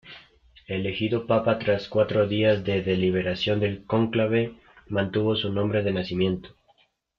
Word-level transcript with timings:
Elegido 0.67 1.27
Papa 1.27 1.59
tras 1.59 1.87
cuatro 1.87 2.27
días 2.27 2.63
de 2.63 2.81
deliberación 2.81 3.59
del 3.59 3.85
cónclave, 3.85 4.55
mantuvo 4.87 5.35
su 5.35 5.53
nombre 5.53 5.83
de 5.83 5.93
nacimiento. 5.93 6.49